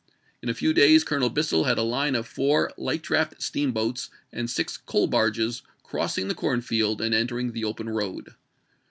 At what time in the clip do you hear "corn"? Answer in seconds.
6.33-6.61